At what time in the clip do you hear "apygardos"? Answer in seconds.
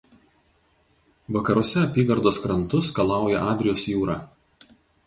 1.89-2.41